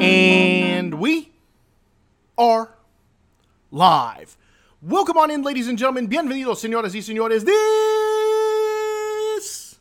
[0.00, 1.32] And we
[2.36, 2.74] are
[3.70, 4.36] live.
[4.82, 6.08] Welcome on in, ladies and gentlemen.
[6.08, 7.44] Bienvenidos, señoras y señores.
[9.36, 9.78] This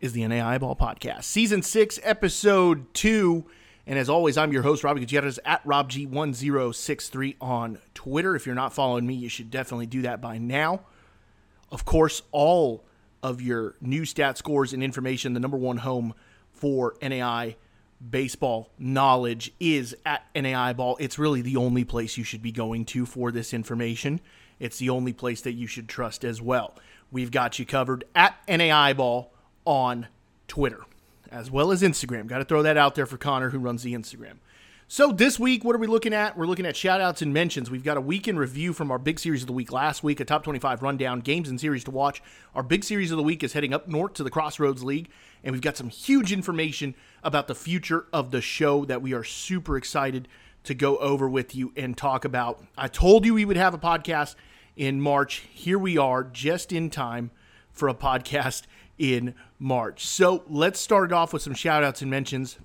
[0.00, 3.44] is the NAI Ball Podcast, Season 6, Episode 2.
[3.86, 8.36] And as always, I'm your host, Robby Gutierrez, at RobG1063 on Twitter.
[8.36, 10.80] If you're not following me, you should definitely do that by now.
[11.72, 12.84] Of course, all
[13.22, 16.14] of your new stat scores and information, the number one home
[16.52, 17.56] for NAI
[18.10, 20.96] baseball knowledge is at NAI Ball.
[21.00, 24.20] It's really the only place you should be going to for this information.
[24.58, 26.74] It's the only place that you should trust as well.
[27.10, 29.32] We've got you covered at NAI Ball
[29.64, 30.08] on
[30.48, 30.82] Twitter
[31.30, 32.26] as well as Instagram.
[32.26, 34.38] Got to throw that out there for Connor, who runs the Instagram.
[34.88, 36.38] So this week, what are we looking at?
[36.38, 37.72] We're looking at shout outs and mentions.
[37.72, 40.20] We've got a week in review from our big series of the week last week,
[40.20, 42.22] a top 25 rundown, games and series to watch.
[42.54, 45.08] Our big series of the week is heading up north to the Crossroads League,
[45.42, 49.24] and we've got some huge information about the future of the show that we are
[49.24, 50.28] super excited
[50.62, 52.62] to go over with you and talk about.
[52.78, 54.36] I told you we would have a podcast
[54.76, 55.42] in March.
[55.52, 57.32] Here we are, just in time
[57.72, 58.62] for a podcast
[58.98, 60.06] in March.
[60.06, 62.58] So let's start it off with some shout outs and mentions.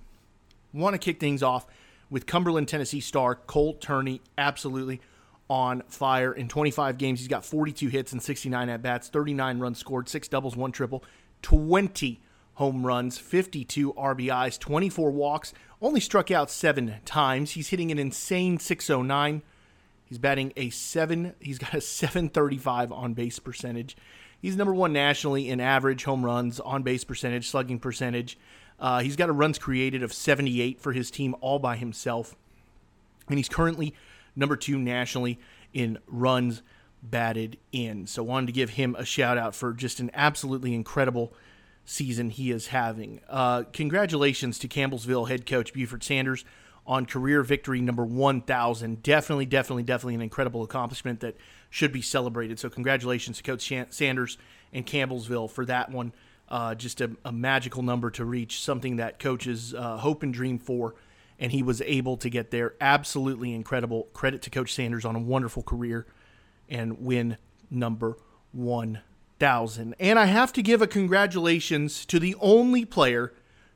[0.71, 1.65] Want to kick things off
[2.11, 5.01] with Cumberland, Tennessee star Cole Turney, absolutely
[5.49, 6.31] on fire.
[6.31, 10.27] In 25 games, he's got 42 hits and 69 at bats, 39 runs scored, six
[10.27, 11.03] doubles, one triple,
[11.41, 12.21] 20
[12.55, 17.51] home runs, 52 RBIs, 24 walks, only struck out seven times.
[17.51, 19.41] He's hitting an insane 609.
[20.05, 21.33] He's batting a seven.
[21.39, 23.95] He's got a 735 on base percentage.
[24.41, 28.37] He's number one nationally in average home runs, on base percentage, slugging percentage.
[28.81, 32.35] Uh, he's got a runs created of 78 for his team all by himself.
[33.29, 33.93] And he's currently
[34.35, 35.39] number two nationally
[35.71, 36.63] in runs
[37.03, 38.07] batted in.
[38.07, 41.31] So wanted to give him a shout out for just an absolutely incredible
[41.85, 43.21] season he is having.
[43.29, 46.43] Uh, congratulations to Campbellsville head coach Beauford Sanders
[46.85, 49.03] on career victory number 1,000.
[49.03, 51.37] Definitely, definitely, definitely an incredible accomplishment that
[51.69, 52.59] should be celebrated.
[52.59, 54.37] So, congratulations to Coach Sanders
[54.73, 56.13] and Campbellsville for that one.
[56.51, 60.59] Uh, just a, a, magical number to reach, something that coaches uh, hope and dream
[60.59, 60.95] for,
[61.39, 62.73] and he was able to get there.
[62.81, 64.09] Absolutely incredible.
[64.11, 66.05] Credit to Coach Sanders on a wonderful career
[66.67, 67.37] and win
[67.69, 68.17] number
[68.51, 69.95] 1,000.
[69.97, 73.31] And I have to give a congratulations to the only player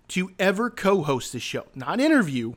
[0.09, 2.55] to ever co host the show, not interview,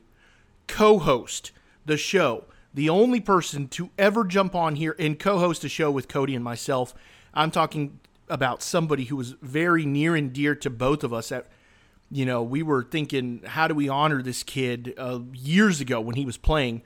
[0.67, 1.53] co host
[1.85, 2.43] the show.
[2.73, 6.35] The only person to ever jump on here and co host a show with Cody
[6.35, 6.93] and myself.
[7.33, 11.31] I'm talking about somebody who was very near and dear to both of us.
[11.31, 11.47] At,
[12.11, 16.15] you know, we were thinking, how do we honor this kid uh, years ago when
[16.15, 16.83] he was playing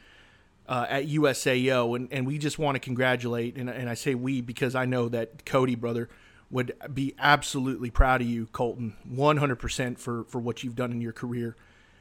[0.67, 1.95] uh, at USAO?
[1.95, 5.09] And, and we just want to congratulate, and, and I say we because I know
[5.09, 6.09] that Cody, brother,
[6.49, 11.13] would be absolutely proud of you, Colton, 100% for, for what you've done in your
[11.13, 11.55] career.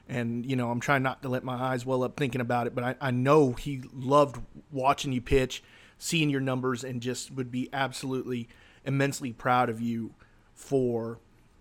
[0.08, 2.74] And, you know, I'm trying not to let my eyes well up thinking about it,
[2.74, 5.62] but I, I know he loved watching you pitch,
[5.96, 8.48] seeing your numbers, and just would be absolutely
[8.84, 10.14] immensely proud of you
[10.54, 11.18] for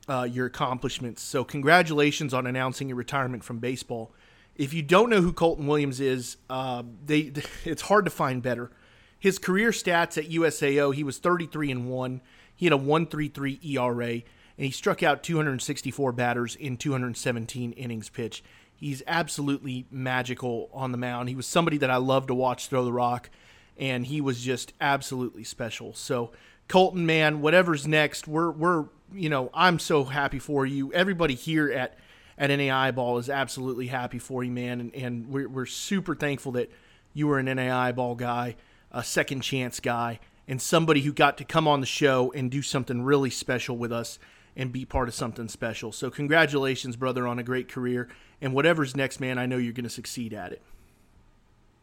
[0.10, 1.22] uh, your accomplishments.
[1.22, 4.12] So, congratulations on announcing your retirement from baseball.
[4.56, 7.32] If you don't know who Colton Williams is, uh, they
[7.66, 8.72] it's hard to find better.
[9.18, 12.22] His career stats at USAO, he was 33 and 1.
[12.56, 14.24] He had a 1.33 ERA
[14.62, 18.44] and he struck out 264 batters in 217 innings pitched.
[18.76, 21.30] He's absolutely magical on the mound.
[21.30, 23.30] He was somebody that I love to watch throw the rock,
[23.78, 25.94] and he was just absolutely special.
[25.94, 26.32] So,
[26.72, 30.94] Colton, man, whatever's next, we're we're you know I'm so happy for you.
[30.94, 31.98] Everybody here at
[32.38, 36.54] at NAI Ball is absolutely happy for you, man, and, and we're we're super thankful
[36.54, 36.72] that
[37.14, 38.56] you were an NAI Ball guy,
[38.90, 42.62] a second chance guy, and somebody who got to come on the show and do
[42.62, 44.18] something really special with us
[44.56, 45.92] and be part of something special.
[45.92, 48.08] So, congratulations, brother, on a great career.
[48.40, 50.62] And whatever's next, man, I know you're going to succeed at it.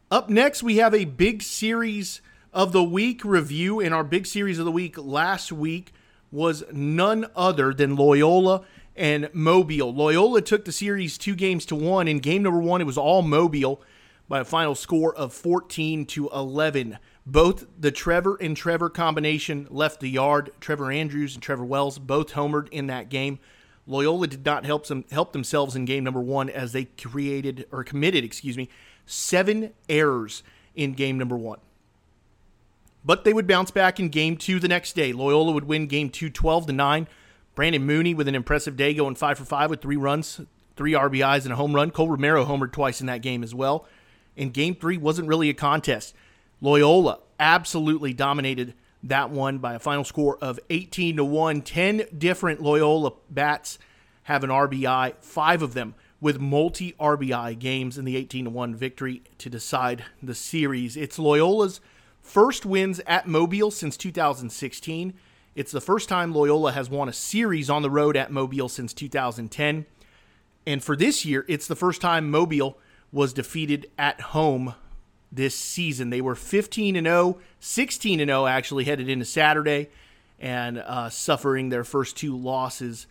[0.09, 2.21] Up next, we have a big series
[2.53, 3.79] of the week review.
[3.79, 5.91] in our big series of the week last week
[6.31, 8.63] was none other than Loyola
[8.95, 9.93] and Mobile.
[9.93, 12.07] Loyola took the series two games to one.
[12.07, 13.81] In game number one, it was all Mobile
[14.27, 16.99] by a final score of 14 to 11.
[17.25, 20.51] Both the Trevor and Trevor combination left the yard.
[20.59, 23.39] Trevor Andrews and Trevor Wells both homered in that game.
[23.87, 27.83] Loyola did not help them help themselves in game number one as they created or
[27.83, 28.69] committed, excuse me,
[29.05, 30.43] seven errors
[30.75, 31.59] in game number one.
[33.03, 35.13] But they would bounce back in game two the next day.
[35.13, 37.07] Loyola would win game two 12 to 9.
[37.55, 40.41] Brandon Mooney with an impressive day going five for five with three runs,
[40.75, 41.91] three RBIs, and a home run.
[41.91, 43.85] Cole Romero homered twice in that game as well.
[44.37, 46.13] And game three wasn't really a contest.
[46.61, 48.73] Loyola absolutely dominated
[49.03, 51.61] that one by a final score of 18 to 1.
[51.61, 53.79] 10 different Loyola bats
[54.23, 55.15] have an RBI.
[55.21, 60.03] Five of them with multi RBI games in the 18 to 1 victory to decide
[60.21, 60.97] the series.
[60.97, 61.79] It's Loyola's
[62.29, 65.13] first wins at Mobile since 2016.
[65.55, 68.93] It's the first time Loyola has won a series on the road at Mobile since
[68.93, 69.87] 2010.
[70.67, 72.77] And for this year, it's the first time Mobile
[73.11, 74.75] was defeated at home
[75.31, 76.11] this season.
[76.11, 79.89] They were 15 and 0, 16 and 0 actually headed into Saturday,
[80.39, 83.07] and uh, suffering their first two losses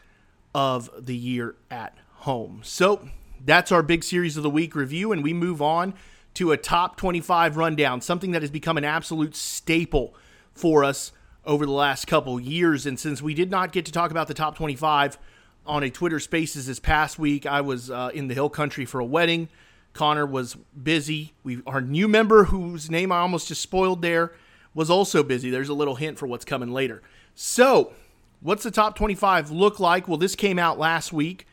[0.55, 2.61] of the year at home.
[2.63, 3.09] So
[3.45, 5.95] that's our big series of the week review, and we move on
[6.39, 10.15] to a top 25 rundown, something that has become an absolute staple
[10.55, 11.11] for us
[11.45, 12.87] over the last couple years.
[12.87, 15.19] And since we did not get to talk about the top 25
[15.67, 19.01] on a Twitter Spaces this past week, I was uh, in the Hill Country for
[19.01, 19.49] a wedding.
[19.95, 21.35] Connor was busy.
[21.43, 24.33] We our new member, whose name I almost just spoiled there,
[24.75, 25.51] was also busy.
[25.51, 27.03] There's a little hint for what's coming later.
[27.35, 27.95] So,
[28.41, 30.07] what's the top 25 look like?
[30.07, 31.49] Well, this came out last week,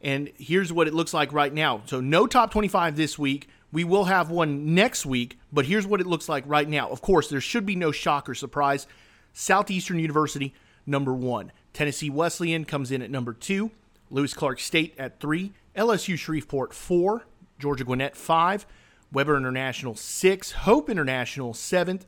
[0.00, 1.82] and here's what it looks like right now.
[1.84, 3.46] So, no top 25 this week.
[3.72, 6.88] We will have one next week, but here's what it looks like right now.
[6.88, 8.86] Of course, there should be no shock or surprise.
[9.32, 10.54] Southeastern University,
[10.86, 11.52] number one.
[11.72, 13.70] Tennessee Wesleyan comes in at number two.
[14.10, 15.52] Lewis Clark State at three.
[15.76, 17.26] LSU Shreveport, four.
[17.58, 18.66] Georgia Gwinnett, five.
[19.12, 20.52] Webber International, six.
[20.52, 22.06] Hope International, seventh.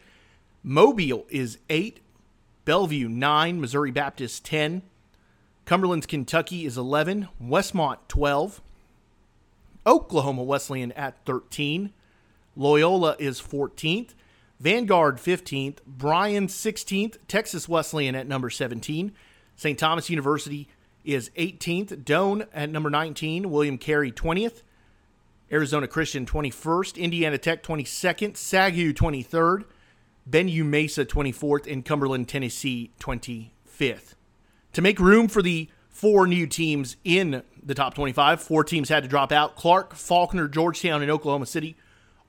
[0.64, 2.00] Mobile is eight.
[2.64, 3.60] Bellevue, nine.
[3.60, 4.82] Missouri Baptist, 10.
[5.64, 7.28] Cumberlands Kentucky is 11.
[7.40, 8.60] Westmont, 12.
[9.86, 11.92] Oklahoma Wesleyan at 13.
[12.56, 14.14] Loyola is 14th.
[14.60, 15.78] Vanguard 15th.
[15.86, 17.18] Bryan 16th.
[17.26, 19.12] Texas Wesleyan at number 17.
[19.56, 19.78] St.
[19.78, 20.68] Thomas University
[21.04, 22.04] is 18th.
[22.04, 23.50] Doane at number 19.
[23.50, 24.62] William Carey 20th.
[25.50, 26.96] Arizona Christian 21st.
[26.96, 28.34] Indiana Tech 22nd.
[28.34, 29.64] SAGU 23rd.
[30.28, 31.70] Benue Mesa 24th.
[31.70, 34.14] And Cumberland, Tennessee 25th.
[34.74, 38.42] To make room for the four new teams in the top 25.
[38.42, 39.54] Four teams had to drop out.
[39.54, 41.76] Clark, Faulkner, Georgetown, and Oklahoma City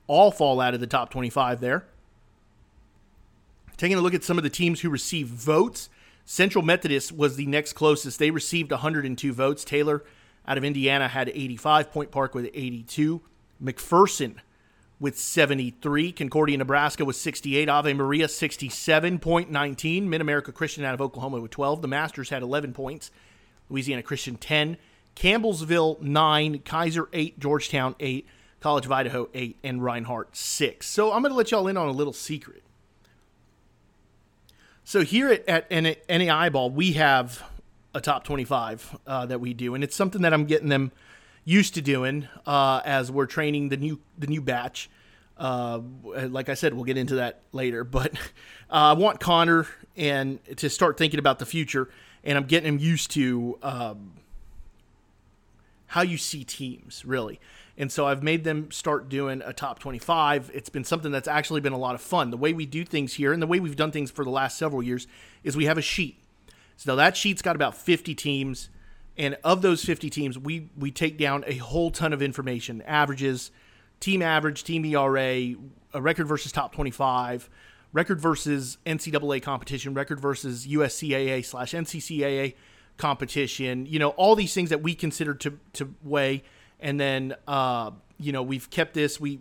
[0.06, 1.84] all fall out of the top 25 there.
[3.76, 5.88] Taking a look at some of the teams who received votes,
[6.24, 8.18] Central Methodist was the next closest.
[8.18, 9.64] They received 102 votes.
[9.64, 10.04] Taylor
[10.46, 13.20] out of Indiana had 85, Point Park with 82,
[13.62, 14.36] McPherson
[15.00, 21.40] with 73, Concordia, Nebraska with 68, Ave Maria 67.19, Mid America Christian out of Oklahoma
[21.40, 21.82] with 12.
[21.82, 23.10] The Masters had 11 points.
[23.74, 24.76] Louisiana Christian 10,
[25.16, 28.24] Campbellsville 9, Keiser 8, Georgetown 8,
[28.60, 30.86] College of Idaho 8, and Reinhardt 6.
[30.86, 32.62] So I'm going to let y'all in on a little secret.
[34.84, 37.42] So here at, at NAI Ball, we have
[37.94, 40.92] a top 25 uh, that we do, and it's something that I'm getting them
[41.44, 44.88] used to doing uh, as we're training the new the new batch.
[45.36, 45.80] Uh,
[46.28, 47.82] like I said, we'll get into that later.
[47.82, 48.14] But
[48.70, 49.66] uh, I want Connor
[49.96, 51.88] and to start thinking about the future
[52.24, 54.12] and I'm getting him used to um,
[55.86, 57.38] how you see teams really.
[57.76, 60.50] And so I've made them start doing a top 25.
[60.54, 62.30] It's been something that's actually been a lot of fun.
[62.30, 64.56] The way we do things here and the way we've done things for the last
[64.56, 65.06] several years
[65.42, 66.18] is we have a sheet.
[66.76, 68.70] So that sheet's got about 50 teams.
[69.16, 73.50] And of those 50 teams, we, we take down a whole ton of information averages,
[74.00, 75.54] team average, team ERA,
[75.92, 77.48] a record versus top 25,
[77.94, 82.54] record versus NCAA competition, record versus USCAA slash NCCAA
[82.98, 83.86] competition.
[83.86, 86.42] You know, all these things that we consider to to weigh,
[86.78, 89.18] and then uh, you know we've kept this.
[89.18, 89.40] We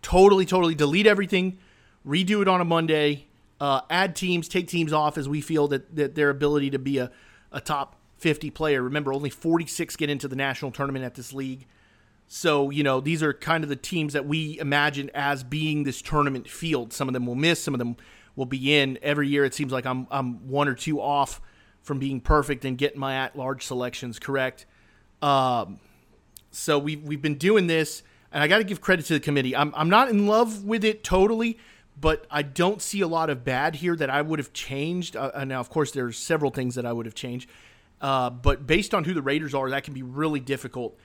[0.00, 1.58] totally totally delete everything,
[2.06, 3.26] redo it on a Monday,
[3.60, 6.96] uh, add teams, take teams off as we feel that that their ability to be
[6.96, 7.10] a
[7.52, 8.82] a top 50 player.
[8.82, 11.66] Remember, only 46 get into the national tournament at this league.
[12.28, 16.02] So, you know, these are kind of the teams that we imagine as being this
[16.02, 16.92] tournament field.
[16.92, 17.96] Some of them will miss, some of them
[18.34, 18.98] will be in.
[19.00, 21.40] Every year it seems like I'm I'm one or two off
[21.82, 24.66] from being perfect and getting my at large selections correct.
[25.22, 25.78] Um,
[26.50, 28.02] so we've we've been doing this,
[28.32, 29.54] and I got to give credit to the committee.
[29.54, 31.58] I'm I'm not in love with it totally,
[31.98, 35.14] but I don't see a lot of bad here that I would have changed.
[35.14, 37.48] Uh, now, of course, there's several things that I would have changed,
[38.00, 40.98] uh, but based on who the Raiders are, that can be really difficult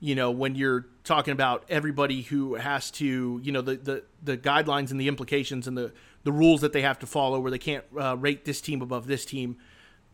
[0.00, 4.36] you know when you're talking about everybody who has to you know the the, the
[4.36, 5.92] guidelines and the implications and the
[6.24, 9.06] the rules that they have to follow where they can't uh, rate this team above
[9.06, 9.56] this team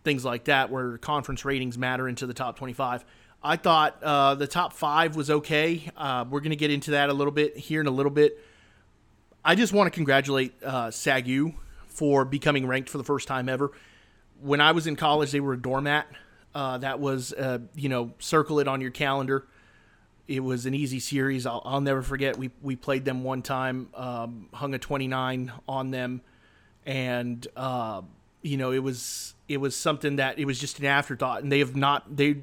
[0.03, 3.05] things like that where conference ratings matter into the top 25
[3.43, 5.91] i thought uh, the top five was okay.
[5.97, 8.43] Uh, we're going to get into that a little bit here in a little bit.
[9.45, 11.55] I just want to congratulate uh, sagu
[11.87, 13.71] for becoming ranked for the first time ever.
[14.41, 16.07] When i was in college they were a doormat.
[16.55, 19.47] Uh, that was uh, you know circle it on your calendar
[20.27, 21.47] it was an easy series.
[21.47, 22.37] I'll, I'll never forget.
[22.37, 26.23] We we played them one time, um, hung a 29 on them,
[26.87, 28.03] and uh,
[28.43, 31.43] you know it was it was something that it was just an afterthought.
[31.43, 32.43] And they have not they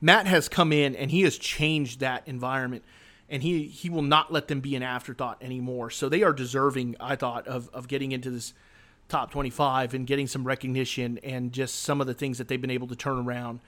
[0.00, 2.84] Matt has come in and he has changed that environment
[3.28, 5.90] and he he will not let them be an afterthought anymore.
[5.90, 8.54] So they are deserving, I thought, of of getting into this
[9.08, 12.70] top 25 and getting some recognition and just some of the things that they've been
[12.70, 13.60] able to turn around.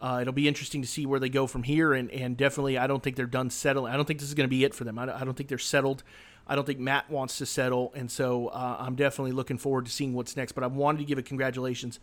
[0.00, 2.86] Uh, it'll be interesting to see where they go from here, and, and definitely, I
[2.86, 3.92] don't think they're done settling.
[3.92, 4.98] I don't think this is going to be it for them.
[4.98, 6.02] I don't, I don't, think they're settled.
[6.46, 9.92] I don't think Matt wants to settle, and so uh, I'm definitely looking forward to
[9.92, 10.52] seeing what's next.
[10.52, 12.00] But I wanted to give a congratulations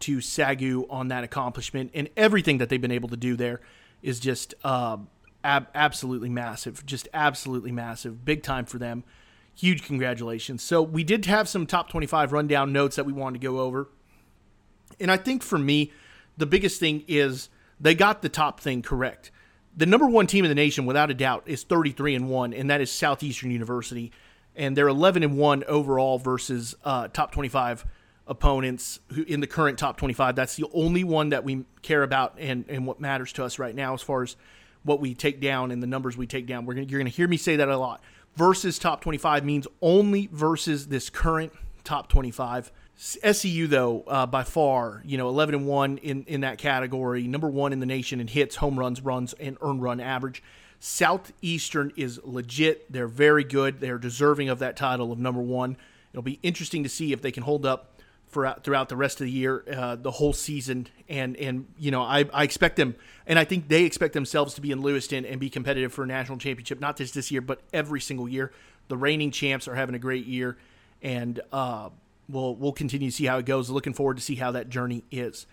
[0.00, 3.60] to Sagu on that accomplishment and everything that they've been able to do there
[4.02, 4.98] is just uh,
[5.42, 9.04] ab- absolutely massive, just absolutely massive, big time for them.
[9.54, 10.62] Huge congratulations.
[10.62, 13.88] So we did have some top 25 rundown notes that we wanted to go over,
[15.00, 15.92] and I think for me,
[16.36, 17.48] the biggest thing is
[17.80, 19.30] they got the top thing correct.
[19.76, 22.70] The number one team in the nation, without a doubt, is 33 and one, and
[22.70, 24.12] that is Southeastern University,
[24.54, 27.84] and they're 11 and one overall versus uh, top 25
[28.26, 30.36] opponents in the current top 25.
[30.36, 33.74] That's the only one that we care about and, and what matters to us right
[33.74, 34.36] now as far as
[34.82, 36.66] what we take down and the numbers we take down.
[36.66, 38.02] We're gonna, you're going to hear me say that a lot.
[38.36, 41.52] Versus top 25 means only versus this current
[41.84, 42.72] top 25.
[42.98, 47.48] SCU though, uh, by far, you know, 11 and one in in that category, number
[47.48, 50.42] one in the nation in hits, home runs, runs, and earned run average.
[50.78, 52.92] Southeastern is legit.
[52.92, 53.80] They're very good.
[53.80, 55.76] They're deserving of that title of number one.
[56.12, 57.94] It'll be interesting to see if they can hold up
[58.28, 62.02] for throughout the rest of the year, uh, the whole season, and and you know
[62.02, 62.96] I, I expect them,
[63.26, 66.06] and I think they expect themselves to be in Lewiston and be competitive for a
[66.06, 68.52] national championship, not just this year, but every single year.
[68.88, 70.58] The reigning champs are having a great year,
[71.00, 71.88] and uh,
[72.28, 73.70] we'll we'll continue to see how it goes.
[73.70, 75.46] Looking forward to see how that journey is.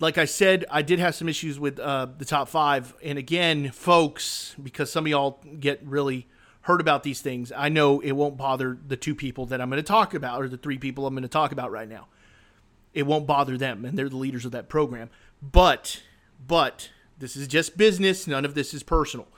[0.00, 3.70] Like I said, I did have some issues with uh, the top five, and again,
[3.70, 6.26] folks, because some of y'all get really
[6.62, 7.52] heard about these things.
[7.54, 10.48] I know it won't bother the two people that I'm going to talk about, or
[10.48, 12.08] the three people I'm going to talk about right now.
[12.94, 15.10] It won't bother them, and they're the leaders of that program.
[15.40, 16.02] But,
[16.46, 18.26] but this is just business.
[18.26, 19.28] None of this is personal.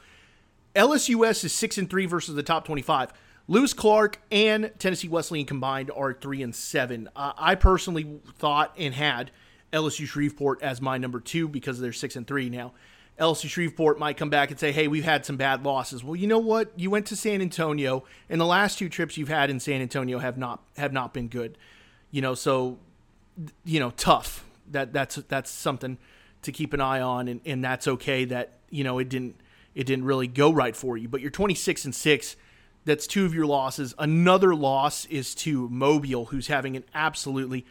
[0.75, 3.12] LSUS is six and three versus the top 25.
[3.46, 7.08] Lewis Clark and Tennessee Wesleyan combined are three and seven.
[7.14, 9.30] Uh, I personally thought and had
[9.72, 12.72] LSU Shreveport as my number two because they're six and three now.
[13.20, 16.02] LSU Shreveport might come back and say, hey, we've had some bad losses.
[16.02, 16.72] Well, you know what?
[16.76, 20.18] You went to San Antonio, and the last two trips you've had in San Antonio
[20.18, 21.56] have not have not been good.
[22.10, 22.78] You know, so
[23.64, 24.44] you know, tough.
[24.70, 25.98] That that's that's something
[26.42, 29.36] to keep an eye on, and, and that's okay that, you know, it didn't
[29.74, 31.08] it didn't really go right for you.
[31.08, 32.36] But you're 26 and 6.
[32.85, 33.95] That's two of your losses.
[33.99, 37.64] Another loss is to Mobile, who's having an absolutely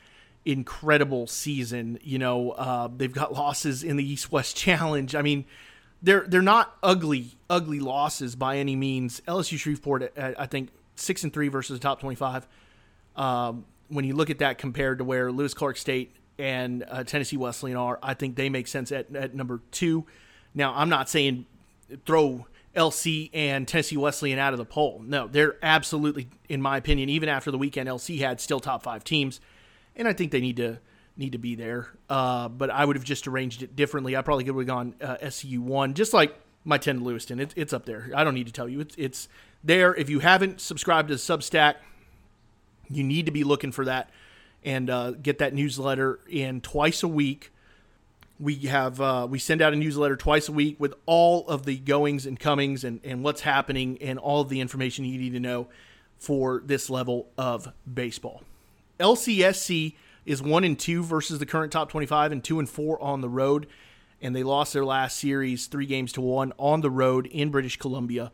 [0.45, 1.99] incredible season.
[2.01, 5.15] You know, uh, they've got losses in the East West Challenge.
[5.15, 5.45] I mean,
[6.01, 9.21] they're they're not ugly ugly losses by any means.
[9.27, 12.47] LSU Shreveport, I think six and three versus the top twenty five.
[13.15, 17.37] Um, when you look at that compared to where Lewis Clark State and uh, Tennessee
[17.37, 20.05] Wesleyan are, I think they make sense at, at number two.
[20.55, 21.45] Now, I'm not saying
[22.05, 25.01] throw LC and Tennessee Wesleyan out of the poll.
[25.05, 29.03] No, they're absolutely, in my opinion, even after the weekend LC had still top five
[29.03, 29.39] teams
[29.95, 30.79] and I think they need to
[31.15, 31.87] need to be there.
[32.09, 34.15] Uh, but I would have just arranged it differently.
[34.15, 37.39] I probably could have gone uh, SCU one, just like my ten to Lewiston.
[37.39, 38.09] It, it's up there.
[38.15, 38.79] I don't need to tell you.
[38.79, 39.27] It's it's
[39.63, 39.93] there.
[39.95, 41.75] If you haven't subscribed to Substack,
[42.89, 44.09] you need to be looking for that
[44.63, 47.51] and uh, get that newsletter in twice a week.
[48.39, 51.77] We have uh, we send out a newsletter twice a week with all of the
[51.77, 55.39] goings and comings and, and what's happening and all of the information you need to
[55.39, 55.67] know
[56.17, 58.43] for this level of baseball.
[58.99, 63.21] LCSC is one and two versus the current top 25 and two and four on
[63.21, 63.67] the road.
[64.21, 67.77] And they lost their last series three games to one on the road in British
[67.77, 68.31] Columbia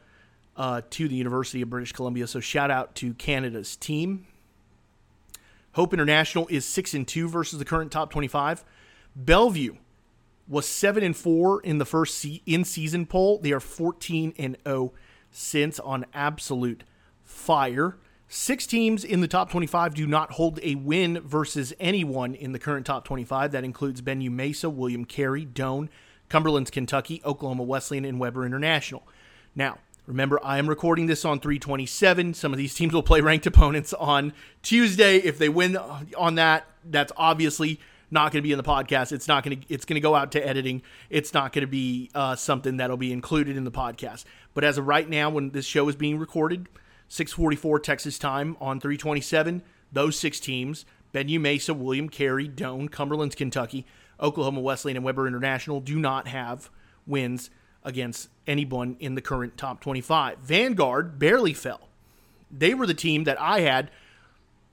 [0.56, 2.28] uh, to the University of British Columbia.
[2.28, 4.28] So shout out to Canada's team.
[5.74, 8.64] Hope International is six and two versus the current top 25.
[9.16, 9.76] Bellevue
[10.50, 13.38] was seven and four in the first in season poll.
[13.38, 14.92] They are 14 and 0
[15.32, 16.84] since on absolute
[17.24, 17.98] fire.
[18.28, 22.60] Six teams in the top 25 do not hold a win versus anyone in the
[22.60, 23.52] current top 25.
[23.52, 25.90] That includes Benue Mesa, William Carey, Doane,
[26.30, 29.08] Cumberlands Kentucky, Oklahoma Wesleyan, and Webber International.
[29.56, 32.36] Now, remember, I am recording this on 327.
[32.36, 35.18] Some of these teams will play ranked opponents on Tuesday.
[35.18, 35.78] If they win
[36.16, 37.80] on that, that's obviously
[38.12, 39.12] not going to be in the podcast.
[39.12, 39.66] It's not going to.
[39.74, 40.82] It's going to go out to editing.
[41.10, 44.26] It's not going to be uh, something that'll be included in the podcast.
[44.54, 46.68] But as of right now, when this show is being recorded
[47.10, 49.64] 644 Texas time on 327.
[49.92, 53.86] Those six teams, Benue Mesa, William Carey, Doane, Cumberlands Kentucky,
[54.20, 56.70] Oklahoma Wesleyan, and Webber International do not have
[57.08, 57.50] wins
[57.84, 60.38] against anyone in the current top 25.
[60.40, 61.90] Vanguard barely fell.
[62.52, 63.90] They were the team that I had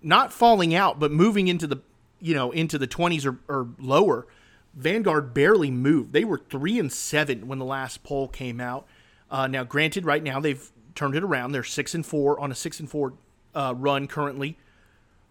[0.02, 1.81] not falling out, but moving into the
[2.20, 4.26] you know into the 20s or, or lower.
[4.75, 6.12] Vanguard barely moved.
[6.12, 8.87] They were three and seven when the last poll came out.
[9.30, 11.52] Uh, now, granted, right now they've turned it around.
[11.52, 13.14] They're six and four on a six and four
[13.54, 14.58] uh, run currently.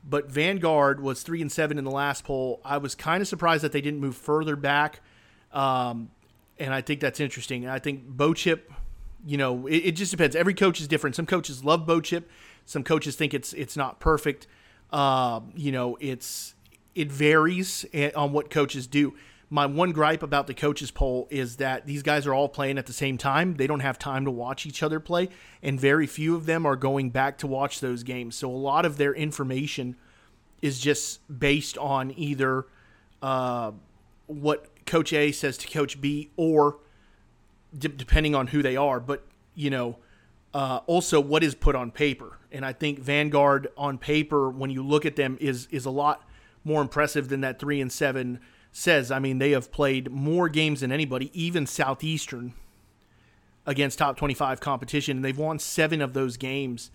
[0.07, 2.59] But Vanguard was three and seven in the last poll.
[2.65, 5.01] I was kind of surprised that they didn't move further back,
[5.51, 6.11] um,
[6.59, 7.67] and I think that's interesting.
[7.67, 8.61] I think Bochip,
[9.25, 10.35] you know, it, it, just depends.
[10.35, 11.15] Every coach is different.
[11.15, 12.23] Some coaches love Bochip.
[12.65, 14.45] Some coaches think it's it's not perfect.
[14.91, 16.54] Uh, you know, it's
[16.95, 19.13] it varies eh, on what coaches do
[19.49, 22.87] my one gripe about the coaches poll is that these guys are all playing at
[22.87, 23.55] the same time.
[23.55, 25.29] They don't have time to watch each other play,
[25.61, 28.35] and very few of them are going back to watch those games.
[28.35, 29.95] So a lot of their information
[30.61, 32.65] is just based on either
[33.21, 33.71] uh,
[34.27, 36.77] what Coach A says to Coach B, or
[37.77, 38.99] d- depending on who they are.
[38.99, 39.97] But you know,
[40.53, 42.39] uh, also what is put on paper.
[42.51, 46.24] And I think Vanguard on paper, when you look at them, is is a lot
[46.65, 48.39] more impressive than that three and seven
[48.71, 49.11] says.
[49.11, 52.53] I mean, they have played more games than anybody, even Southeastern,
[53.65, 55.17] against top 25 competition.
[55.17, 56.91] And they've won seven of those games,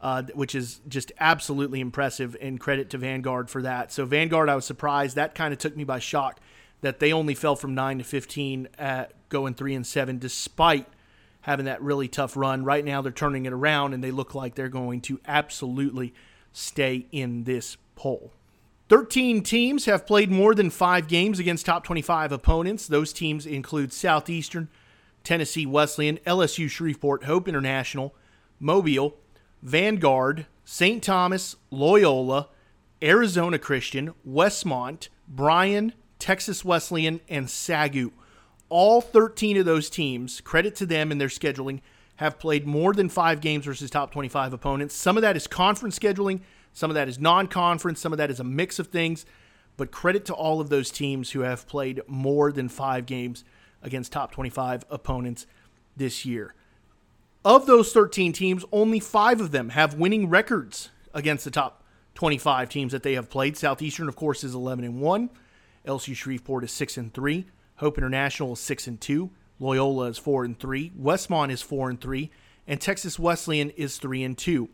[0.00, 2.36] uh, which is just absolutely impressive.
[2.40, 3.92] And credit to Vanguard for that.
[3.92, 5.14] So, Vanguard, I was surprised.
[5.16, 6.40] That kind of took me by shock
[6.80, 10.86] that they only fell from 9 to 15 at going 3 and 7, despite
[11.42, 12.64] having that really tough run.
[12.64, 16.14] Right now, they're turning it around, and they look like they're going to absolutely
[16.52, 18.32] stay in this poll.
[18.90, 22.88] 13 teams have played more than five games against top 25 opponents.
[22.88, 24.68] Those teams include Southeastern,
[25.22, 28.16] Tennessee Wesleyan, LSU Shreveport, Hope International,
[28.58, 29.14] Mobile,
[29.62, 31.04] Vanguard, St.
[31.04, 32.48] Thomas, Loyola,
[33.00, 38.10] Arizona Christian, Westmont, Bryan, Texas Wesleyan, and Sagu.
[38.70, 41.80] All 13 of those teams, credit to them and their scheduling,
[42.16, 44.96] have played more than five games versus top 25 opponents.
[44.96, 46.40] Some of that is conference scheduling.
[46.72, 49.26] Some of that is non conference, some of that is a mix of things.
[49.76, 53.44] But credit to all of those teams who have played more than five games
[53.82, 55.46] against top 25 opponents
[55.96, 56.54] this year.
[57.44, 61.82] Of those 13 teams, only five of them have winning records against the top
[62.14, 63.56] 25 teams that they have played.
[63.56, 65.30] Southeastern, of course, is 11 and 1.
[65.86, 67.46] LSU Shreveport is 6 and 3.
[67.76, 69.30] Hope International is 6 and 2.
[69.58, 70.92] Loyola is 4 and 3.
[71.00, 72.30] Westmont is 4 and 3.
[72.66, 74.68] And Texas Wesleyan is 3 and 2.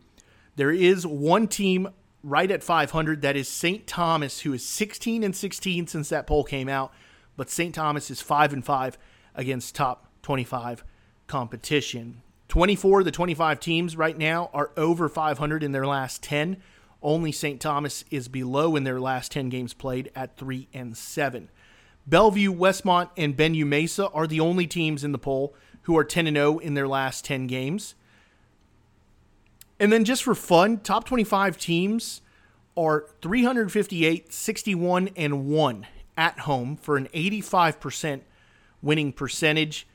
[0.57, 1.89] There is one team
[2.23, 3.87] right at 500 that is St.
[3.87, 6.93] Thomas, who is 16 and 16 since that poll came out,
[7.37, 7.75] but St.
[7.75, 8.99] Thomas is 5 and 5
[9.35, 10.83] against top 25
[11.27, 12.23] competition.
[12.49, 16.57] 24 of the 25 teams right now are over 500 in their last 10.
[17.03, 17.61] Only St.
[17.61, 21.51] Thomas is below in their last 10 games played at 3 and 7.
[22.07, 26.27] Bellevue, Westmont, and Benue Mesa are the only teams in the poll who are 10
[26.27, 27.95] and 0 in their last 10 games.
[29.79, 32.23] And then just for fun, top 25 teams
[32.77, 35.87] are 358, 61, and 1
[36.17, 38.23] at home for an 85%
[38.83, 39.87] winning percentage.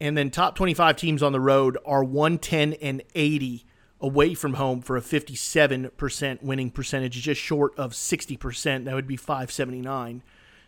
[0.00, 3.64] And then top 25 teams on the road are 110 and 80
[4.00, 8.84] away from home for a 57% winning percentage, just short of 60%.
[8.84, 10.22] That would be 579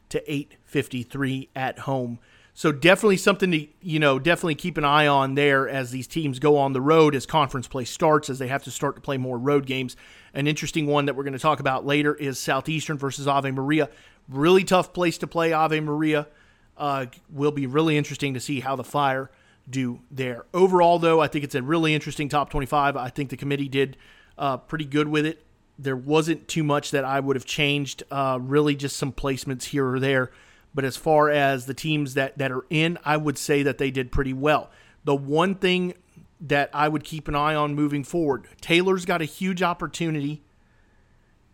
[0.08, 2.18] to 853 at home.
[2.60, 6.38] So definitely something to you know definitely keep an eye on there as these teams
[6.38, 9.16] go on the road as conference play starts as they have to start to play
[9.16, 9.96] more road games.
[10.34, 13.88] An interesting one that we're going to talk about later is Southeastern versus Ave Maria.
[14.28, 16.28] Really tough place to play Ave Maria.
[16.76, 19.30] Uh, will be really interesting to see how the Fire
[19.70, 20.44] do there.
[20.52, 22.94] Overall, though, I think it's a really interesting top 25.
[22.94, 23.96] I think the committee did
[24.36, 25.46] uh, pretty good with it.
[25.78, 28.02] There wasn't too much that I would have changed.
[28.10, 30.30] Uh, really, just some placements here or there
[30.74, 33.90] but as far as the teams that, that are in, I would say that they
[33.90, 34.70] did pretty well.
[35.04, 35.94] The one thing
[36.40, 40.42] that I would keep an eye on moving forward, Taylor's got a huge opportunity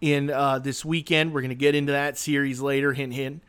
[0.01, 1.33] in uh, this weekend.
[1.33, 3.43] We're going to get into that series later, hint, hint.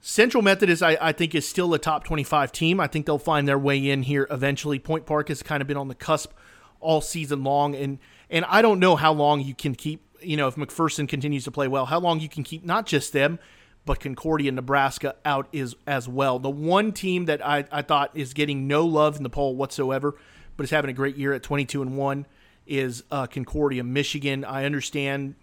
[0.00, 2.80] Central Methodist, I, I, think, is still a top 25 team.
[2.80, 4.78] I think they'll find their way in here eventually.
[4.78, 6.32] Point Park has kind of been on the cusp
[6.80, 7.98] all season long, and
[8.30, 10.02] and I don't know how long you can keep.
[10.22, 13.12] You know, if McPherson continues to play well, how long you can keep not just
[13.12, 13.38] them,
[13.84, 16.38] but Concordia, Nebraska out is as well.
[16.38, 20.14] The one team that I, I thought is getting no love in the poll whatsoever,
[20.56, 22.26] but is having a great year at 22 and 1
[22.66, 24.44] is uh, Concordia, Michigan.
[24.44, 25.34] I understand,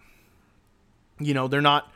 [1.19, 1.91] you know, they're not.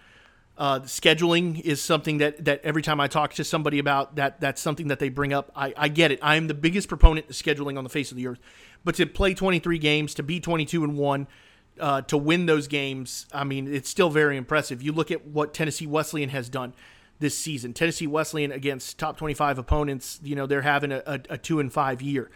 [0.58, 4.62] Uh, scheduling is something that, that every time I talk to somebody about that, that's
[4.62, 5.52] something that they bring up.
[5.56, 6.20] I, I get it.
[6.22, 8.40] I am the biggest proponent of scheduling on the face of the earth.
[8.84, 11.28] But to play 23 games, to be 22 and 1,
[11.82, 14.82] uh, to win those games, I mean, it's still very impressive.
[14.82, 16.74] You look at what Tennessee Wesleyan has done
[17.20, 17.74] this season.
[17.74, 21.72] Tennessee Wesleyan against top 25 opponents, you know, they're having a, a, a two and
[21.72, 22.32] five year,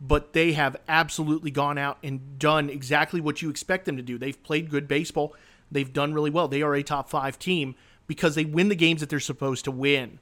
[0.00, 4.18] but they have absolutely gone out and done exactly what you expect them to do.
[4.18, 5.34] They've played good baseball.
[5.70, 6.48] They've done really well.
[6.48, 7.74] They are a top five team,
[8.10, 10.18] because they win the games that they're supposed to win.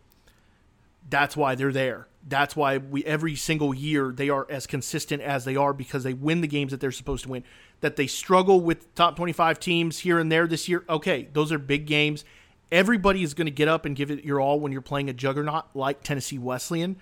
[1.09, 2.07] That's why they're there.
[2.26, 6.14] That's why we every single year they are as consistent as they are because they
[6.14, 7.44] win the games that they're supposed to win.
[7.81, 10.85] That they struggle with top 25 teams here and there this year.
[10.88, 12.24] Okay, those are big games.
[12.70, 15.12] Everybody is going to get up and give it your all when you're playing a
[15.12, 16.96] juggernaut like Tennessee Wesleyan.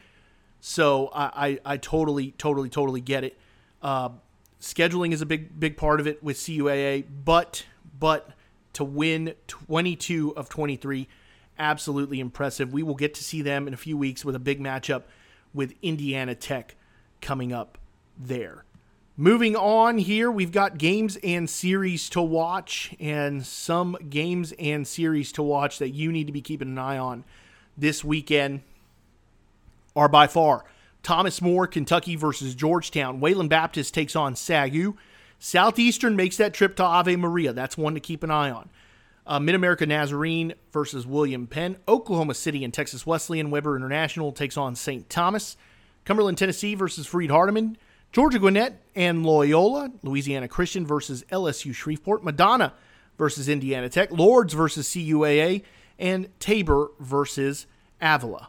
[0.60, 3.38] So I, I, I totally, totally, totally get it.
[3.82, 4.10] Uh,
[4.60, 7.64] scheduling is a big, big part of it with CUAA, but
[7.98, 8.30] but
[8.74, 11.08] to win 22 of 23
[11.58, 12.72] absolutely impressive.
[12.72, 15.02] We will get to see them in a few weeks with a big matchup
[15.54, 16.76] with Indiana Tech
[17.20, 17.78] coming up
[18.18, 18.64] there.
[19.18, 25.32] Moving on here, we've got games and series to watch, and some games and series
[25.32, 27.24] to watch that you need to be keeping an eye on
[27.78, 28.60] this weekend
[29.94, 30.64] are by far
[31.02, 33.20] Thomas More, Kentucky versus Georgetown.
[33.20, 34.96] Wayland Baptist takes on SAGU.
[35.38, 37.52] Southeastern makes that trip to Ave Maria.
[37.52, 38.68] That's one to keep an eye on.
[39.26, 41.76] Uh, Mid America Nazarene versus William Penn.
[41.88, 43.50] Oklahoma City and Texas Wesleyan.
[43.50, 45.10] Webber International takes on St.
[45.10, 45.56] Thomas.
[46.04, 47.76] Cumberland, Tennessee versus Freed Hardeman.
[48.12, 49.90] Georgia Gwinnett and Loyola.
[50.02, 52.22] Louisiana Christian versus LSU Shreveport.
[52.22, 52.72] Madonna
[53.18, 54.12] versus Indiana Tech.
[54.12, 55.62] Lourdes versus CUAA.
[55.98, 57.66] And Tabor versus
[58.00, 58.48] Avila.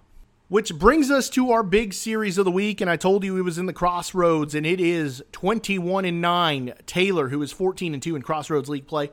[0.49, 3.41] Which brings us to our big series of the week, and I told you it
[3.41, 6.73] was in the Crossroads, and it is 21 and 9.
[6.85, 9.11] Taylor, who is 14 and 2 in Crossroads League play,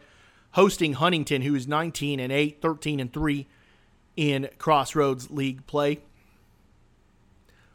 [0.55, 3.47] hosting Huntington, who is 19 and 8, 13 and 3
[4.17, 6.01] in Crossroads League play.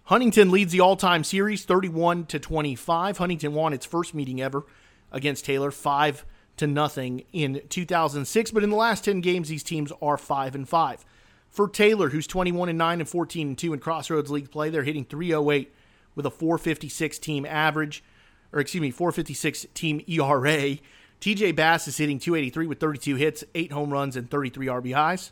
[0.05, 3.17] Huntington leads the all-time series 31 to 25.
[3.17, 4.65] Huntington won its first meeting ever
[5.11, 6.25] against Taylor 5
[6.57, 10.67] to nothing in 2006, but in the last 10 games these teams are 5 and
[10.67, 11.05] 5.
[11.49, 14.83] For Taylor, who's 21 and 9 and 14 and 2 in Crossroads League play, they're
[14.83, 15.73] hitting 308
[16.15, 18.03] with a 456 team average
[18.51, 20.77] or excuse me, 456 team ERA.
[21.21, 25.31] TJ Bass is hitting 283 with 32 hits, 8 home runs, and 33 RBIs.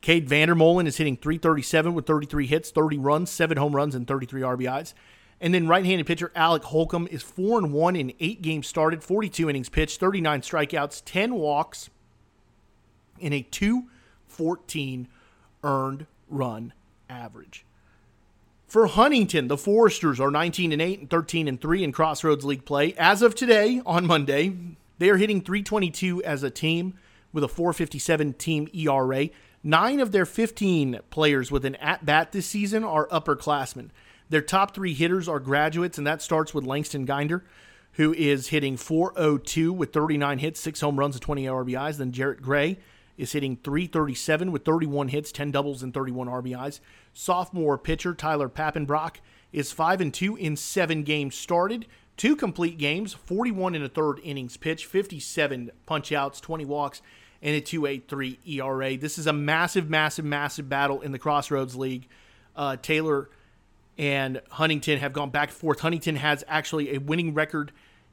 [0.00, 4.42] Cade Vandermolen is hitting 337 with 33 hits, 30 runs, 7 home runs, and 33
[4.42, 4.94] RBIs.
[5.40, 9.50] And then right-handed pitcher Alec Holcomb is 4 and 1 in 8 games started, 42
[9.50, 11.90] innings pitched, 39 strikeouts, 10 walks,
[13.20, 15.08] and a 214
[15.64, 16.72] earned run
[17.08, 17.64] average.
[18.66, 22.64] For Huntington, the Foresters are 19 and 8 and 13 and 3 in Crossroads League
[22.64, 22.94] play.
[22.98, 24.54] As of today, on Monday,
[24.98, 26.94] they are hitting 322 as a team
[27.32, 29.28] with a 457 team ERA.
[29.62, 33.90] Nine of their 15 players with an at bat this season are upperclassmen.
[34.28, 37.42] Their top three hitters are graduates, and that starts with Langston Ginder,
[37.92, 41.96] who is hitting 402 with 39 hits, 6 home runs, and 20 RBIs.
[41.98, 42.78] Then Jarrett Gray
[43.16, 46.80] is hitting 337 with 31 hits, 10 doubles, and 31 RBIs.
[47.12, 49.16] Sophomore pitcher Tyler Pappenbrock
[49.52, 54.20] is 5 and 2 in 7 games started two complete games, 41 and a third
[54.22, 57.02] innings pitch, 57 punch outs, 20 walks,
[57.42, 58.96] and a 2.83 ERA.
[58.96, 62.08] This is a massive, massive, massive battle in the Crossroads League.
[62.56, 63.28] Uh, Taylor
[63.98, 65.80] and Huntington have gone back and forth.
[65.80, 67.72] Huntington has actually a winning record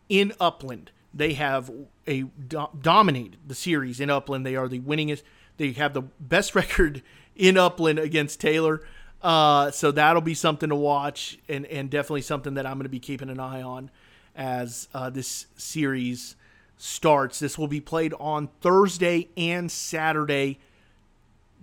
[0.10, 0.92] in Upland.
[1.14, 1.72] They have
[2.08, 4.46] a do- dominated the series in Upland.
[4.46, 5.24] They are the winningest.
[5.58, 7.02] They have the best record
[7.36, 8.82] in Upland against Taylor.
[9.22, 12.90] Uh, so that'll be something to watch, and and definitely something that I'm going to
[12.90, 13.92] be keeping an eye on
[14.36, 16.36] as uh, this series
[16.78, 17.40] starts.
[17.40, 20.60] This will be played on Thursday and Saturday,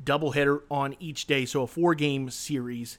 [0.02, 1.44] doubleheader on each day.
[1.44, 2.98] So a four game series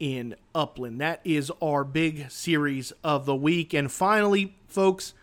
[0.00, 1.00] in Upland.
[1.00, 3.72] That is our big series of the week.
[3.72, 5.14] And finally, folks,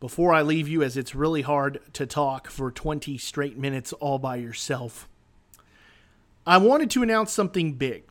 [0.00, 4.18] before I leave you, as it's really hard to talk for 20 straight minutes all
[4.18, 5.08] by yourself,
[6.46, 8.04] I wanted to announce something big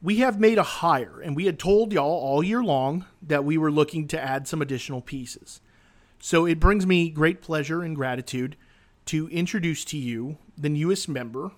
[0.00, 3.58] we have made a hire, and we had told y'all all year long that we
[3.58, 5.60] were looking to add some additional pieces.
[6.20, 8.56] So it brings me great pleasure and gratitude
[9.06, 11.50] to introduce to you the newest member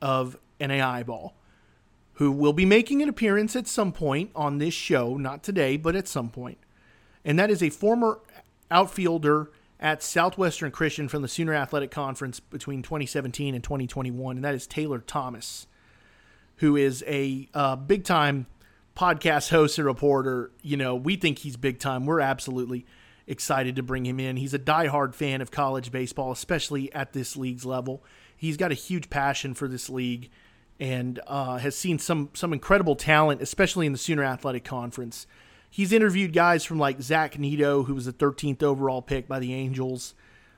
[0.00, 1.34] of NAI Ball,
[2.14, 5.96] who will be making an appearance at some point on this show, not today, but
[5.96, 6.58] at some point.
[7.24, 8.20] And that is a former
[8.70, 14.54] outfielder at Southwestern Christian from the Sooner Athletic Conference between 2017 and 2021, and that
[14.54, 15.66] is Taylor Thomas
[16.56, 18.46] who is a uh, big time
[18.96, 20.50] podcast host and reporter.
[20.62, 22.06] You know, we think he's big time.
[22.06, 22.86] We're absolutely
[23.26, 24.36] excited to bring him in.
[24.36, 28.02] He's a diehard fan of college baseball, especially at this league's level.
[28.36, 30.30] He's got a huge passion for this league
[30.78, 35.26] and uh, has seen some some incredible talent, especially in the Sooner Athletic Conference.
[35.76, 39.52] He's interviewed guys from like Zach Neto, who was the 13th overall pick by the
[39.52, 40.14] Angels,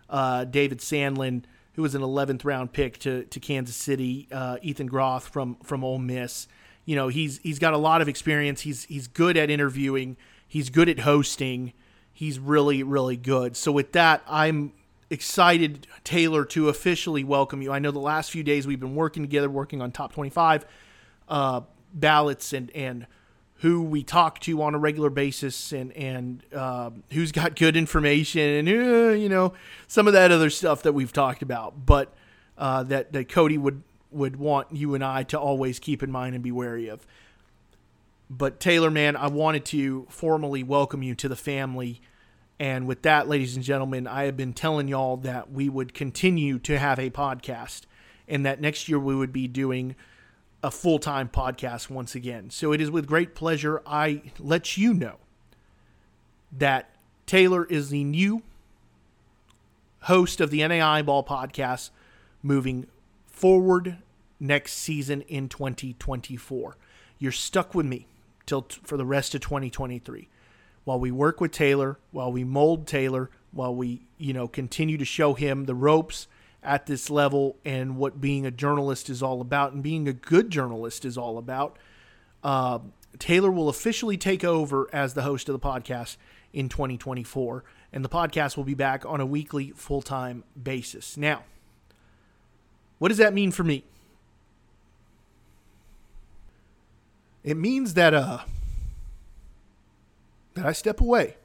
[0.09, 4.87] uh, David Sandlin, who was an 11th round pick to, to Kansas City, uh, Ethan
[4.87, 6.47] Groth from from Ole Miss.
[6.85, 8.61] You know, he's he's got a lot of experience.
[8.61, 10.17] He's he's good at interviewing.
[10.47, 11.73] He's good at hosting.
[12.13, 13.57] He's really really good.
[13.57, 14.73] So with that, I'm
[15.11, 17.73] excited, Taylor, to officially welcome you.
[17.73, 20.65] I know the last few days we've been working together, working on top 25
[21.29, 23.09] uh, ballots and, and
[23.59, 28.41] who we talk to on a regular basis and, and uh, who's got good information
[28.41, 29.53] and, uh, you know,
[29.89, 31.85] some of that other stuff that we've talked about.
[31.85, 32.15] But
[32.57, 36.35] uh, that, that Cody would, would want you and I to always keep in mind
[36.35, 37.05] and be wary of.
[38.31, 42.01] But Taylor, man, I wanted to formally welcome you to the family.
[42.61, 46.59] And with that, ladies and gentlemen, I have been telling y'all that we would continue
[46.61, 47.83] to have a podcast
[48.29, 49.97] and that next year we would be doing
[50.63, 52.51] a full time podcast once again.
[52.51, 55.17] So it is with great pleasure I let you know
[56.53, 56.91] that
[57.27, 58.43] Taylor is the new
[60.03, 61.91] host of the NAI Ball podcast
[62.43, 62.87] moving
[63.27, 63.99] forward
[64.41, 66.77] next season in 2024.
[67.19, 68.07] You're stuck with me
[68.47, 70.29] till t- for the rest of 2023
[70.85, 75.05] while we work with Taylor, while we mold Taylor, while we, you know, continue to
[75.05, 76.27] show him the ropes
[76.63, 80.51] at this level and what being a journalist is all about and being a good
[80.51, 81.79] journalist is all about.
[82.43, 82.81] Uh,
[83.19, 86.17] Taylor will officially take over as the host of the podcast
[86.53, 91.17] in 2024, and the podcast will be back on a weekly full time basis.
[91.17, 91.45] Now,
[92.99, 93.85] what does that mean for me?
[97.45, 98.41] It means that uh
[100.55, 101.37] that I step away.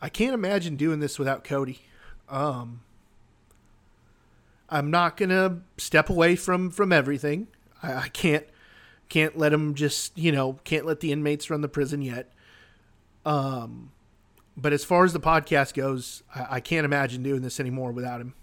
[0.00, 1.80] I can't imagine doing this without Cody.
[2.28, 2.80] Um,
[4.68, 7.48] I'm not gonna step away from from everything.
[7.82, 8.46] I, I can't
[9.08, 12.32] can't let him just you know can't let the inmates run the prison yet.
[13.24, 13.92] Um,
[14.56, 18.20] but as far as the podcast goes, I, I can't imagine doing this anymore without
[18.20, 18.34] him.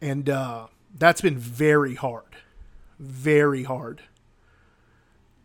[0.00, 2.36] And uh, that's been very hard,
[2.98, 4.02] very hard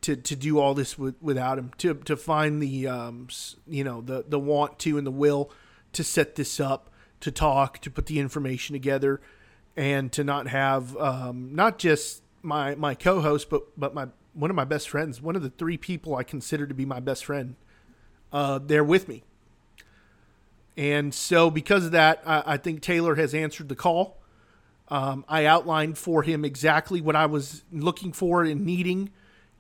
[0.02, 1.72] to to do all this with, without him.
[1.80, 3.28] To to find the um,
[3.68, 5.52] you know the the want to and the will
[5.96, 6.90] to set this up,
[7.22, 9.22] to talk, to put the information together,
[9.76, 14.56] and to not have um, not just my my co-host, but but my one of
[14.56, 17.56] my best friends, one of the three people I consider to be my best friend,
[18.32, 19.24] uh, there with me.
[20.78, 24.18] And so, because of that, I, I think Taylor has answered the call.
[24.90, 29.10] Um, I outlined for him exactly what I was looking for and needing,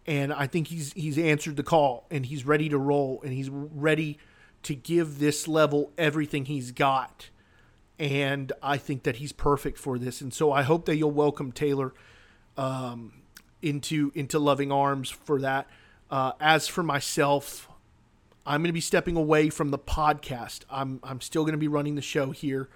[0.05, 3.49] and I think he's he's answered the call and he's ready to roll and he's
[3.49, 4.19] ready
[4.65, 7.29] to give this level everything he's got.
[7.99, 10.21] And I think that he's perfect for this.
[10.21, 11.93] And so I hope that you'll welcome Taylor
[12.57, 13.13] um,
[13.61, 15.67] into into loving arms for that.
[16.09, 17.69] Uh, as for myself,
[18.45, 20.61] I'm going to be stepping away from the podcast.
[20.69, 22.67] I'm I'm still going to be running the show here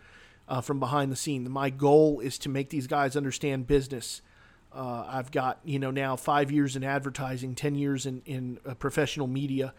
[0.47, 1.49] uh, from behind the scene.
[1.49, 4.21] My goal is to make these guys understand business.
[4.71, 8.75] Uh, I've got you know now five years in advertising, ten years in in uh,
[8.75, 9.73] professional media,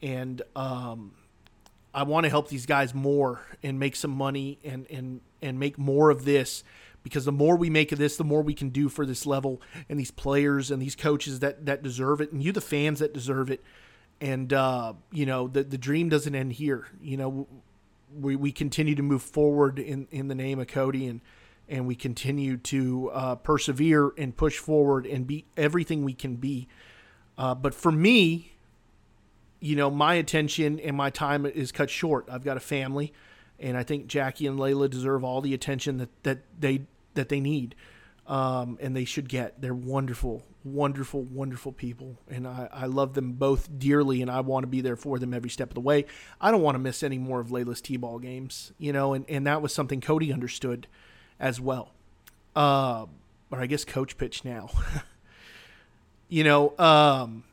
[0.00, 1.12] and um,
[1.94, 5.78] I want to help these guys more and make some money and and and make
[5.78, 6.64] more of this
[7.02, 9.60] because the more we make of this, the more we can do for this level
[9.88, 13.12] and these players and these coaches that that deserve it, and you the fans that
[13.12, 13.62] deserve it.
[14.20, 16.86] And uh, you know the the dream doesn't end here.
[17.00, 17.48] You know
[18.14, 21.20] we we continue to move forward in in the name of Cody and
[21.68, 26.68] and we continue to uh, persevere and push forward and be everything we can be.
[27.38, 28.51] Uh, but for me,
[29.62, 32.26] you know, my attention and my time is cut short.
[32.28, 33.12] I've got a family,
[33.60, 36.82] and I think Jackie and Layla deserve all the attention that, that they
[37.14, 37.76] that they need,
[38.26, 39.60] um, and they should get.
[39.60, 44.64] They're wonderful, wonderful, wonderful people, and I, I love them both dearly, and I want
[44.64, 46.06] to be there for them every step of the way.
[46.40, 49.46] I don't want to miss any more of Layla's t-ball games, you know, and, and
[49.46, 50.88] that was something Cody understood
[51.38, 51.92] as well.
[52.56, 53.06] Uh,
[53.52, 54.70] or I guess coach pitch now.
[56.28, 57.44] you know, um,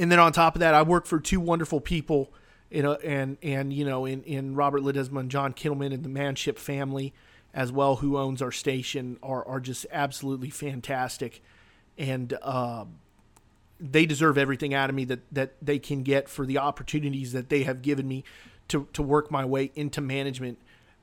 [0.00, 2.32] and then on top of that, I work for two wonderful people,
[2.70, 6.08] you know, and and you know, in in Robert Ledesma and John Kittleman and the
[6.08, 7.12] Manship family
[7.52, 11.42] as well, who owns our station, are are just absolutely fantastic,
[11.98, 12.86] and uh,
[13.78, 17.50] they deserve everything out of me that that they can get for the opportunities that
[17.50, 18.24] they have given me
[18.68, 20.58] to to work my way into management.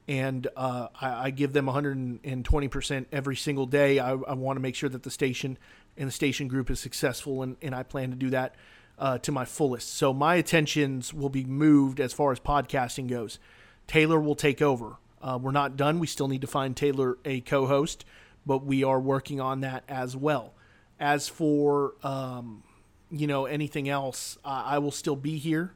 [0.09, 3.99] And uh, I, I, give them 120% every single day.
[3.99, 5.57] I, I want to make sure that the station
[5.97, 8.55] and the station group is successful, and, and I plan to do that
[8.97, 9.93] uh, to my fullest.
[9.93, 13.39] So my attentions will be moved as far as podcasting goes.
[13.85, 14.97] Taylor will take over.
[15.21, 15.99] Uh, we're not done.
[15.99, 18.05] We still need to find Taylor a co host,
[18.45, 20.53] but we are working on that as well.
[20.99, 22.63] As for, um,
[23.11, 25.73] you know, anything else, I, I will still be here.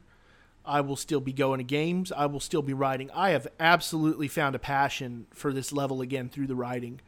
[0.64, 2.12] I will still be going to games.
[2.12, 3.10] I will still be writing.
[3.12, 7.00] I have absolutely found a passion for this level again through the writing.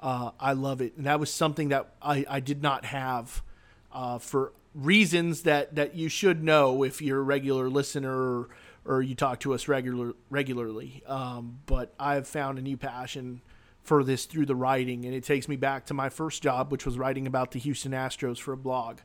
[0.00, 0.96] Uh, I love it.
[0.96, 3.42] And that was something that I, I did not have
[3.92, 8.48] uh, for reasons that that you should know if you're a regular listener or,
[8.84, 11.02] or you talk to us regular regularly.
[11.06, 13.42] Um, but I've found a new passion
[13.82, 16.86] for this through the writing, and it takes me back to my first job, which
[16.86, 18.98] was writing about the Houston Astros for a blog.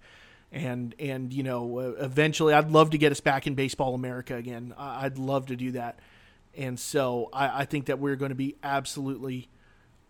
[0.52, 4.36] And and you know, uh, eventually, I'd love to get us back in baseball America
[4.36, 4.74] again.
[4.78, 6.00] I'd love to do that.
[6.56, 9.48] And so I, I think that we're going to be absolutely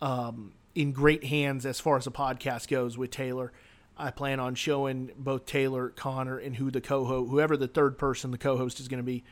[0.02, 3.52] um, in great hands as far as the podcast goes with Taylor.
[3.98, 8.32] I plan on showing both Taylor, Connor, and who the co-host, whoever the third person,
[8.32, 9.24] the co-host is going to be.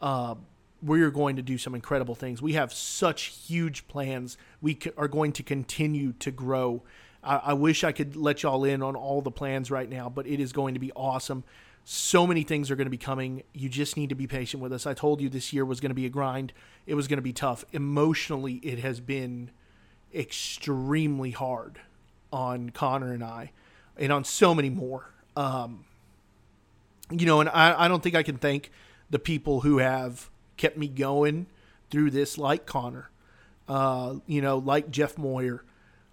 [0.00, 0.34] Uh,
[0.82, 2.42] we're going to do some incredible things.
[2.42, 4.36] We have such huge plans.
[4.60, 6.82] We are going to continue to grow.
[7.22, 10.26] I, I wish I could let y'all in on all the plans right now, but
[10.26, 11.44] it is going to be awesome.
[11.84, 13.42] So many things are going to be coming.
[13.52, 14.86] You just need to be patient with us.
[14.86, 16.52] I told you this year was going to be a grind.
[16.86, 17.64] It was going to be tough.
[17.72, 19.50] Emotionally, it has been
[20.14, 21.80] extremely hard
[22.32, 23.52] on Connor and I,
[23.96, 25.10] and on so many more.
[25.36, 25.84] Um,
[27.10, 28.70] you know, and I, I don't think I can thank
[29.10, 31.46] the people who have kept me going
[31.90, 33.10] through this, like Connor,
[33.68, 35.64] uh, you know, like Jeff Moyer.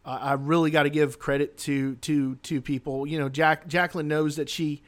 [0.06, 3.06] I really got to give credit to to to people.
[3.06, 4.82] You know, Jack Jacqueline knows that she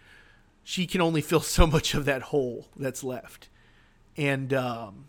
[0.64, 3.50] she can only fill so much of that hole that's left,
[4.18, 5.06] and um,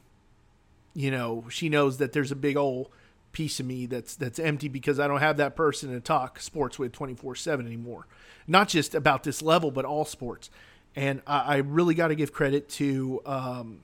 [0.94, 2.88] you know she knows that there's a big old
[3.32, 6.78] piece of me that's that's empty because I don't have that person to talk sports
[6.78, 8.06] with 24 7 anymore.
[8.46, 10.50] Not just about this level, but all sports.
[10.94, 13.80] And I, I really got to give credit to um,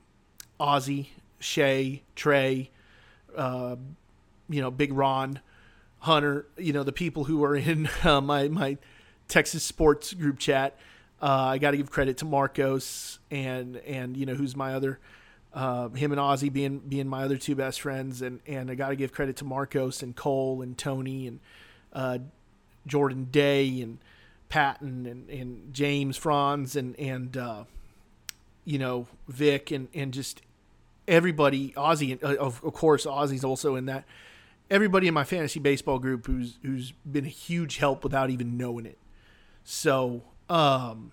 [0.60, 1.08] Ozzy,
[1.38, 2.70] Shay, Trey,
[3.36, 3.76] uh,
[4.48, 5.40] you know, Big Ron,
[6.00, 8.76] Hunter, you know, the people who are in uh, my, my
[9.28, 10.76] Texas sports group chat.
[11.20, 15.00] Uh, I got to give credit to Marcos and, and, you know, who's my other
[15.58, 18.90] uh, him and Ozzy being being my other two best friends, and and I got
[18.90, 21.40] to give credit to Marcos and Cole and Tony and
[21.92, 22.18] uh,
[22.86, 23.98] Jordan Day and
[24.48, 27.64] Patton and, and James Franz and and uh,
[28.64, 30.42] you know Vic and and just
[31.08, 34.04] everybody Ozzy uh, of, of course Ozzy's also in that
[34.70, 38.86] everybody in my fantasy baseball group who's who's been a huge help without even knowing
[38.86, 38.98] it.
[39.64, 41.10] So um,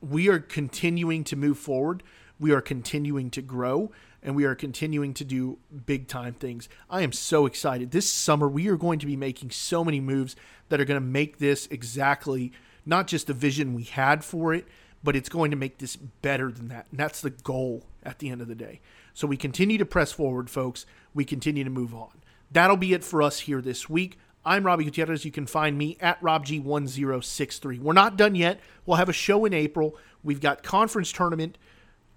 [0.00, 2.02] we are continuing to move forward.
[2.38, 3.90] We are continuing to grow
[4.22, 6.68] and we are continuing to do big time things.
[6.90, 7.90] I am so excited.
[7.90, 10.36] This summer, we are going to be making so many moves
[10.68, 12.52] that are going to make this exactly
[12.84, 14.66] not just the vision we had for it,
[15.04, 16.86] but it's going to make this better than that.
[16.90, 18.80] And that's the goal at the end of the day.
[19.14, 20.86] So we continue to press forward, folks.
[21.14, 22.10] We continue to move on.
[22.50, 24.18] That'll be it for us here this week.
[24.48, 25.26] I'm Robby Gutierrez.
[25.26, 27.80] You can find me at RobG1063.
[27.80, 28.60] We're not done yet.
[28.86, 29.94] We'll have a show in April.
[30.24, 31.58] We've got conference tournament,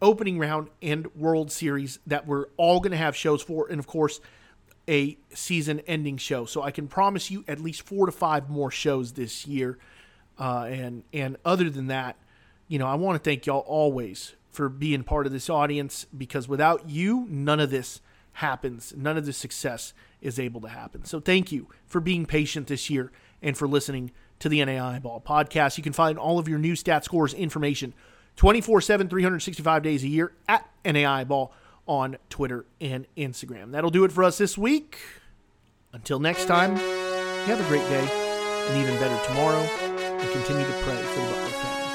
[0.01, 3.67] opening round, and World Series that we're all going to have shows for.
[3.69, 4.21] And of course,
[4.87, 6.45] a season ending show.
[6.45, 9.77] So I can promise you at least four to five more shows this year.
[10.39, 12.15] Uh, and and other than that,
[12.69, 16.47] you know, I want to thank y'all always for being part of this audience because
[16.47, 17.99] without you, none of this
[18.35, 18.93] happens.
[18.95, 21.05] None of the success is able to happen.
[21.05, 25.21] So thank you for being patient this year and for listening to the NAI Ball
[25.25, 25.77] podcast.
[25.77, 27.93] You can find all of your new stat scores information
[28.35, 31.53] 24 7, 365 days a year at NAI Ball
[31.85, 33.71] on Twitter and Instagram.
[33.71, 34.97] That'll do it for us this week.
[35.93, 38.07] Until next time, have a great day,
[38.69, 41.90] and even better tomorrow, and continue to pray for the Butler family.